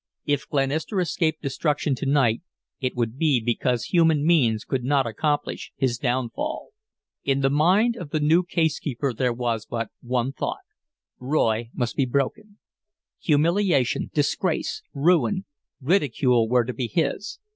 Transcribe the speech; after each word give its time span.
If 0.25 0.49
Glenister 0.49 0.99
escaped 0.99 1.43
destruction 1.43 1.93
to 1.93 2.07
night 2.07 2.41
it 2.79 2.95
would 2.95 3.19
be 3.19 3.39
because 3.39 3.93
human 3.93 4.25
means 4.25 4.63
could 4.63 4.83
not 4.83 5.05
accomplish 5.05 5.71
his 5.75 5.99
downfall. 5.99 6.71
In 7.23 7.41
the 7.41 7.51
mind 7.51 7.97
of 7.97 8.09
the 8.09 8.19
new 8.19 8.41
case 8.43 8.79
keeper 8.79 9.13
there 9.13 9.31
was 9.31 9.67
but 9.67 9.89
one 10.01 10.31
thought 10.33 10.61
Roy 11.19 11.69
must 11.71 11.95
be 11.95 12.05
broken. 12.07 12.57
Humiliation, 13.19 14.09
disgrace, 14.11 14.81
ruin, 14.95 15.45
ridicule 15.79 16.49
were 16.49 16.63
to 16.65 16.73
be 16.73 16.87
his. 16.87 17.37